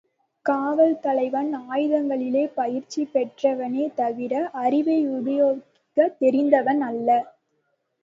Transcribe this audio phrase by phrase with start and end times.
[0.45, 4.33] காவல் தலைவன், ஆயுதங்களிலே பயிற்சி பெற்றவனே தவிர,
[4.61, 7.09] அறிவை உபயோகிக்கத் தெரிந்தவன் அல்ல.